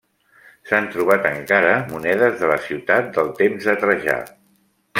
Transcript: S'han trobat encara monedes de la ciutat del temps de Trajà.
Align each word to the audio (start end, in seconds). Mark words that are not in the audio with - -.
S'han 0.69 0.87
trobat 0.95 1.27
encara 1.31 1.75
monedes 1.91 2.39
de 2.39 2.49
la 2.53 2.57
ciutat 2.69 3.13
del 3.19 3.31
temps 3.43 3.69
de 3.71 3.77
Trajà. 3.85 4.21